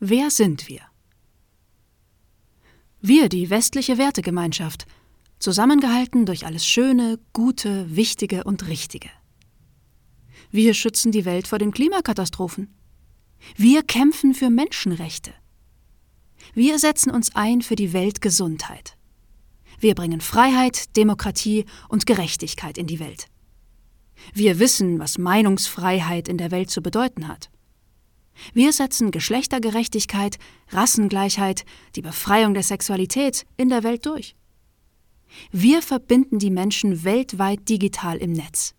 Wer 0.00 0.30
sind 0.30 0.68
wir? 0.68 0.82
Wir, 3.00 3.28
die 3.28 3.50
westliche 3.50 3.98
Wertegemeinschaft, 3.98 4.86
zusammengehalten 5.40 6.24
durch 6.24 6.46
alles 6.46 6.64
Schöne, 6.64 7.18
Gute, 7.32 7.96
Wichtige 7.96 8.44
und 8.44 8.68
Richtige. 8.68 9.10
Wir 10.52 10.74
schützen 10.74 11.10
die 11.10 11.24
Welt 11.24 11.48
vor 11.48 11.58
den 11.58 11.72
Klimakatastrophen. 11.72 12.72
Wir 13.56 13.82
kämpfen 13.82 14.34
für 14.34 14.50
Menschenrechte. 14.50 15.32
Wir 16.54 16.78
setzen 16.78 17.10
uns 17.10 17.34
ein 17.34 17.60
für 17.60 17.74
die 17.74 17.92
Weltgesundheit. 17.92 18.96
Wir 19.80 19.96
bringen 19.96 20.20
Freiheit, 20.20 20.96
Demokratie 20.96 21.64
und 21.88 22.06
Gerechtigkeit 22.06 22.78
in 22.78 22.86
die 22.86 23.00
Welt. 23.00 23.26
Wir 24.32 24.60
wissen, 24.60 25.00
was 25.00 25.18
Meinungsfreiheit 25.18 26.28
in 26.28 26.38
der 26.38 26.52
Welt 26.52 26.70
zu 26.70 26.82
bedeuten 26.82 27.26
hat. 27.26 27.50
Wir 28.54 28.72
setzen 28.72 29.10
Geschlechtergerechtigkeit, 29.10 30.38
Rassengleichheit, 30.70 31.64
die 31.96 32.02
Befreiung 32.02 32.54
der 32.54 32.62
Sexualität 32.62 33.46
in 33.56 33.68
der 33.68 33.82
Welt 33.82 34.06
durch. 34.06 34.34
Wir 35.50 35.82
verbinden 35.82 36.38
die 36.38 36.50
Menschen 36.50 37.04
weltweit 37.04 37.68
digital 37.68 38.18
im 38.18 38.32
Netz. 38.32 38.74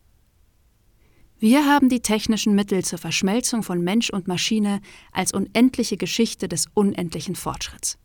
Wir 1.39 1.65
haben 1.65 1.87
die 1.87 2.01
technischen 2.01 2.53
Mittel 2.53 2.83
zur 2.83 2.99
Verschmelzung 2.99 3.63
von 3.63 3.81
Mensch 3.81 4.09
und 4.09 4.27
Maschine 4.27 4.81
als 5.13 5.31
unendliche 5.31 5.95
Geschichte 5.95 6.49
des 6.49 6.65
unendlichen 6.73 7.35
Fortschritts. 7.35 7.97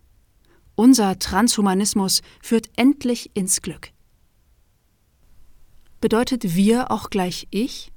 Unser 0.77 1.18
Transhumanismus 1.18 2.23
führt 2.43 2.71
endlich 2.77 3.30
ins 3.34 3.60
Glück. 3.60 3.91
Bedeutet 6.01 6.55
wir 6.55 6.91
auch 6.91 7.10
gleich 7.10 7.48
ich? 7.51 7.91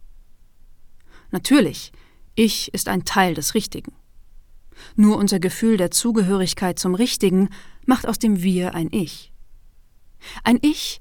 Natürlich, 1.30 1.92
ich 2.38 2.74
ist 2.74 2.88
ein 2.88 3.04
Teil 3.04 3.34
des 3.34 3.56
Richtigen. 3.56 3.94
Nur 4.96 5.18
unser 5.18 5.40
Gefühl 5.40 5.76
der 5.78 5.90
Zugehörigkeit 5.90 6.78
zum 6.78 6.94
Richtigen 6.94 7.50
macht 7.86 8.08
aus 8.08 8.20
dem 8.20 8.44
Wir 8.44 8.76
ein 8.76 8.90
Ich. 8.92 9.34
Ein 10.44 10.60
Ich, 10.62 11.00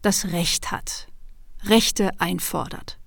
das 0.00 0.32
Recht 0.32 0.70
hat, 0.70 1.08
Rechte 1.64 2.18
einfordert. 2.18 2.98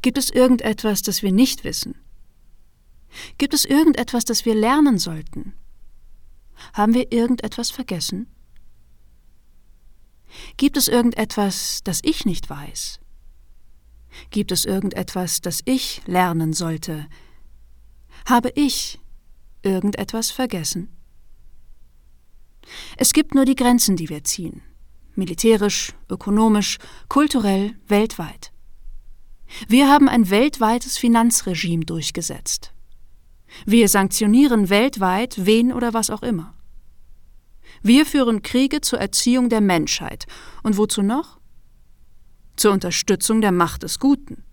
Gibt 0.00 0.16
es 0.16 0.30
irgendetwas, 0.30 1.02
das 1.02 1.22
wir 1.22 1.30
nicht 1.30 1.62
wissen? 1.62 1.94
Gibt 3.36 3.52
es 3.52 3.66
irgendetwas, 3.66 4.24
das 4.24 4.46
wir 4.46 4.54
lernen 4.54 4.98
sollten? 4.98 5.52
Haben 6.72 6.94
wir 6.94 7.12
irgendetwas 7.12 7.70
vergessen? 7.70 8.28
Gibt 10.56 10.78
es 10.78 10.88
irgendetwas, 10.88 11.82
das 11.84 12.00
ich 12.02 12.24
nicht 12.24 12.48
weiß? 12.48 13.01
Gibt 14.30 14.52
es 14.52 14.64
irgendetwas, 14.64 15.40
das 15.40 15.60
ich 15.64 16.02
lernen 16.06 16.52
sollte? 16.52 17.06
Habe 18.26 18.50
ich 18.54 19.00
irgendetwas 19.62 20.30
vergessen? 20.30 20.88
Es 22.96 23.12
gibt 23.12 23.34
nur 23.34 23.44
die 23.44 23.56
Grenzen, 23.56 23.96
die 23.96 24.08
wir 24.08 24.24
ziehen. 24.24 24.62
Militärisch, 25.14 25.92
ökonomisch, 26.08 26.78
kulturell, 27.08 27.74
weltweit. 27.86 28.52
Wir 29.68 29.88
haben 29.88 30.08
ein 30.08 30.30
weltweites 30.30 30.96
Finanzregime 30.96 31.84
durchgesetzt. 31.84 32.72
Wir 33.66 33.88
sanktionieren 33.88 34.70
weltweit 34.70 35.44
wen 35.44 35.72
oder 35.72 35.92
was 35.92 36.08
auch 36.08 36.22
immer. 36.22 36.54
Wir 37.82 38.06
führen 38.06 38.42
Kriege 38.42 38.80
zur 38.80 39.00
Erziehung 39.00 39.48
der 39.48 39.60
Menschheit. 39.60 40.26
Und 40.62 40.78
wozu 40.78 41.02
noch? 41.02 41.41
Zur 42.62 42.74
Unterstützung 42.74 43.40
der 43.40 43.50
Macht 43.50 43.82
des 43.82 43.98
Guten. 43.98 44.44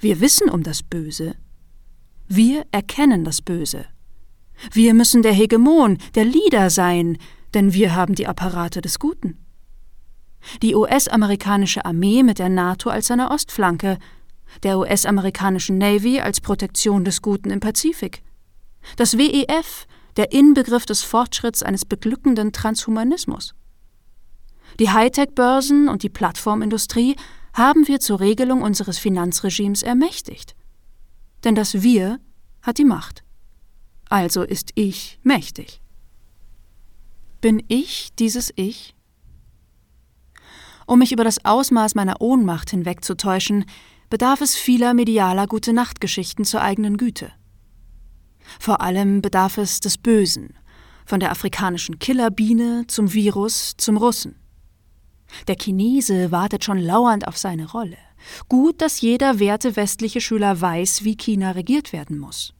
Wir 0.00 0.20
wissen 0.22 0.48
um 0.48 0.62
das 0.62 0.82
Böse. 0.82 1.34
Wir 2.28 2.64
erkennen 2.72 3.24
das 3.24 3.42
Böse. 3.42 3.84
Wir 4.72 4.94
müssen 4.94 5.20
der 5.20 5.34
Hegemon, 5.34 5.98
der 6.14 6.24
Leader 6.24 6.70
sein, 6.70 7.18
denn 7.52 7.74
wir 7.74 7.94
haben 7.94 8.14
die 8.14 8.26
Apparate 8.26 8.80
des 8.80 8.98
Guten 8.98 9.36
die 10.62 10.74
US-amerikanische 10.74 11.84
Armee 11.84 12.22
mit 12.22 12.38
der 12.38 12.48
NATO 12.48 12.88
als 12.88 13.08
seiner 13.08 13.32
Ostflanke, 13.32 13.98
der 14.62 14.78
US-amerikanischen 14.78 15.76
Navy 15.76 16.20
als 16.20 16.40
Protektion 16.40 17.04
des 17.04 17.20
Guten 17.20 17.50
im 17.50 17.60
Pazifik, 17.60 18.22
das 18.96 19.18
WEF, 19.18 19.86
der 20.16 20.32
Inbegriff 20.32 20.86
des 20.86 21.02
Fortschritts 21.02 21.62
eines 21.62 21.84
beglückenden 21.84 22.54
Transhumanismus. 22.54 23.54
Die 24.78 24.90
Hightech-Börsen 24.90 25.88
und 25.88 26.02
die 26.02 26.08
Plattformindustrie 26.08 27.16
haben 27.52 27.88
wir 27.88 28.00
zur 28.00 28.20
Regelung 28.20 28.62
unseres 28.62 28.98
Finanzregimes 28.98 29.82
ermächtigt. 29.82 30.54
Denn 31.44 31.54
das 31.54 31.82
Wir 31.82 32.20
hat 32.62 32.78
die 32.78 32.84
Macht. 32.84 33.24
Also 34.08 34.42
ist 34.42 34.70
ich 34.74 35.18
mächtig. 35.22 35.80
Bin 37.40 37.62
ich 37.68 38.10
dieses 38.18 38.52
Ich? 38.56 38.94
Um 40.86 41.00
mich 41.00 41.12
über 41.12 41.24
das 41.24 41.44
Ausmaß 41.44 41.94
meiner 41.94 42.20
Ohnmacht 42.20 42.70
hinwegzutäuschen, 42.70 43.66
bedarf 44.08 44.40
es 44.40 44.56
vieler 44.56 44.94
medialer 44.94 45.46
Gute-Nacht-Geschichten 45.46 46.44
zur 46.44 46.62
eigenen 46.62 46.96
Güte. 46.96 47.30
Vor 48.58 48.80
allem 48.80 49.20
bedarf 49.20 49.58
es 49.58 49.80
des 49.80 49.98
Bösen, 49.98 50.54
von 51.04 51.20
der 51.20 51.30
afrikanischen 51.30 51.98
Killerbiene 51.98 52.86
zum 52.86 53.12
Virus 53.12 53.74
zum 53.76 53.98
Russen. 53.98 54.36
Der 55.46 55.56
Chinese 55.56 56.30
wartet 56.30 56.64
schon 56.64 56.78
lauernd 56.78 57.26
auf 57.26 57.36
seine 57.38 57.70
Rolle. 57.70 57.98
Gut, 58.48 58.80
dass 58.80 59.00
jeder 59.00 59.38
werte 59.38 59.76
westliche 59.76 60.20
Schüler 60.20 60.60
weiß, 60.60 61.04
wie 61.04 61.16
China 61.16 61.52
regiert 61.52 61.92
werden 61.92 62.18
muss. 62.18 62.54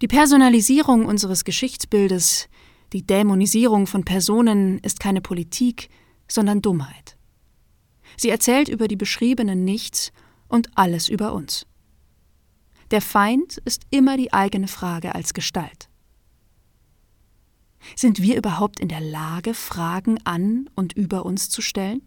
Die 0.00 0.08
Personalisierung 0.08 1.06
unseres 1.06 1.44
Geschichtsbildes 1.44 2.48
die 2.92 3.06
Dämonisierung 3.06 3.86
von 3.86 4.04
Personen 4.04 4.78
ist 4.78 4.98
keine 4.98 5.20
Politik, 5.20 5.90
sondern 6.26 6.62
Dummheit. 6.62 7.16
Sie 8.16 8.30
erzählt 8.30 8.68
über 8.68 8.88
die 8.88 8.96
Beschriebenen 8.96 9.64
nichts 9.64 10.10
und 10.48 10.70
alles 10.74 11.08
über 11.08 11.34
uns. 11.34 11.66
Der 12.90 13.02
Feind 13.02 13.58
ist 13.66 13.82
immer 13.90 14.16
die 14.16 14.32
eigene 14.32 14.68
Frage 14.68 15.14
als 15.14 15.34
Gestalt. 15.34 15.87
Sind 17.96 18.20
wir 18.20 18.36
überhaupt 18.36 18.80
in 18.80 18.88
der 18.88 19.00
Lage, 19.00 19.54
Fragen 19.54 20.18
an 20.24 20.68
und 20.74 20.92
über 20.94 21.24
uns 21.24 21.48
zu 21.48 21.62
stellen? 21.62 22.02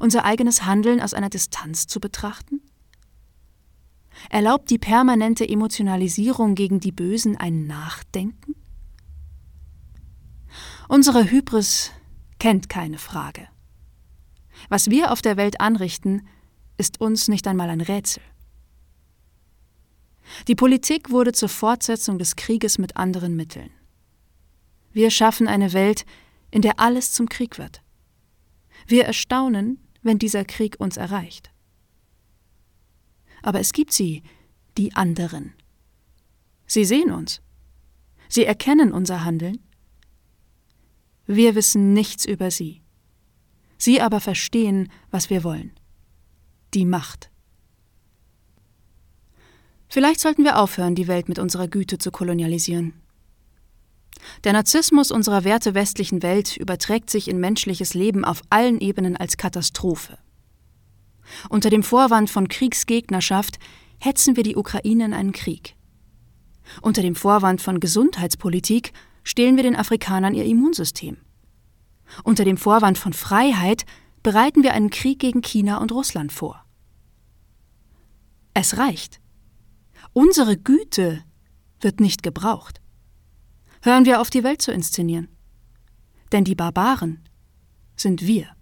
Unser 0.00 0.24
eigenes 0.24 0.64
Handeln 0.64 1.00
aus 1.00 1.14
einer 1.14 1.30
Distanz 1.30 1.86
zu 1.86 2.00
betrachten? 2.00 2.60
Erlaubt 4.30 4.70
die 4.70 4.78
permanente 4.78 5.48
Emotionalisierung 5.48 6.54
gegen 6.54 6.80
die 6.80 6.92
Bösen 6.92 7.36
ein 7.36 7.66
Nachdenken? 7.66 8.54
Unsere 10.88 11.30
Hybris 11.30 11.90
kennt 12.38 12.68
keine 12.68 12.98
Frage. 12.98 13.48
Was 14.68 14.90
wir 14.90 15.12
auf 15.12 15.20
der 15.20 15.36
Welt 15.36 15.60
anrichten, 15.60 16.26
ist 16.78 17.00
uns 17.00 17.28
nicht 17.28 17.46
einmal 17.46 17.70
ein 17.70 17.80
Rätsel. 17.80 18.22
Die 20.48 20.54
Politik 20.54 21.10
wurde 21.10 21.32
zur 21.32 21.48
Fortsetzung 21.48 22.18
des 22.18 22.36
Krieges 22.36 22.78
mit 22.78 22.96
anderen 22.96 23.36
Mitteln. 23.36 23.70
Wir 24.96 25.10
schaffen 25.10 25.46
eine 25.46 25.72
Welt, 25.72 26.04
in 26.50 26.62
der 26.62 26.80
alles 26.80 27.12
zum 27.12 27.28
Krieg 27.28 27.58
wird. 27.58 27.82
Wir 28.86 29.04
erstaunen, 29.04 29.78
wenn 30.02 30.18
dieser 30.18 30.44
Krieg 30.44 30.76
uns 30.78 30.96
erreicht. 30.96 31.50
Aber 33.42 33.60
es 33.60 33.72
gibt 33.72 33.92
sie, 33.92 34.22
die 34.78 34.94
anderen. 34.94 35.54
Sie 36.66 36.84
sehen 36.84 37.12
uns. 37.12 37.40
Sie 38.28 38.44
erkennen 38.44 38.92
unser 38.92 39.24
Handeln 39.24 39.60
wir 41.26 41.56
wissen 41.56 41.92
nichts 41.92 42.24
über 42.24 42.50
sie. 42.50 42.82
Sie 43.78 44.00
aber 44.00 44.20
verstehen, 44.20 44.90
was 45.10 45.28
wir 45.28 45.42
wollen. 45.42 45.72
Die 46.72 46.84
Macht. 46.84 47.30
Vielleicht 49.88 50.20
sollten 50.20 50.44
wir 50.44 50.58
aufhören, 50.58 50.94
die 50.94 51.08
Welt 51.08 51.28
mit 51.28 51.38
unserer 51.38 51.68
Güte 51.68 51.98
zu 51.98 52.10
kolonialisieren. 52.10 52.94
Der 54.44 54.52
Narzissmus 54.52 55.10
unserer 55.10 55.44
Werte 55.44 55.74
westlichen 55.74 56.22
Welt 56.22 56.56
überträgt 56.56 57.10
sich 57.10 57.28
in 57.28 57.38
menschliches 57.38 57.94
Leben 57.94 58.24
auf 58.24 58.42
allen 58.50 58.80
Ebenen 58.80 59.16
als 59.16 59.36
Katastrophe. 59.36 60.18
Unter 61.48 61.70
dem 61.70 61.82
Vorwand 61.82 62.30
von 62.30 62.48
Kriegsgegnerschaft 62.48 63.58
hetzen 63.98 64.36
wir 64.36 64.42
die 64.42 64.56
Ukraine 64.56 65.06
in 65.06 65.14
einen 65.14 65.32
Krieg. 65.32 65.74
Unter 66.82 67.02
dem 67.02 67.14
Vorwand 67.14 67.60
von 67.60 67.80
Gesundheitspolitik 67.80 68.92
stehlen 69.24 69.56
wir 69.56 69.62
den 69.62 69.76
Afrikanern 69.76 70.34
ihr 70.34 70.44
Immunsystem. 70.44 71.18
Unter 72.22 72.44
dem 72.44 72.56
Vorwand 72.56 72.98
von 72.98 73.12
Freiheit 73.12 73.84
bereiten 74.22 74.62
wir 74.62 74.72
einen 74.72 74.90
Krieg 74.90 75.18
gegen 75.18 75.42
China 75.42 75.78
und 75.78 75.92
Russland 75.92 76.32
vor. 76.32 76.64
Es 78.54 78.78
reicht. 78.78 79.20
Unsere 80.12 80.56
Güte 80.56 81.22
wird 81.80 82.00
nicht 82.00 82.22
gebraucht. 82.22 82.80
Hören 83.86 84.04
wir 84.04 84.20
auf, 84.20 84.30
die 84.30 84.42
Welt 84.42 84.60
zu 84.60 84.72
inszenieren. 84.72 85.28
Denn 86.32 86.42
die 86.42 86.56
Barbaren 86.56 87.20
sind 87.94 88.26
wir. 88.26 88.55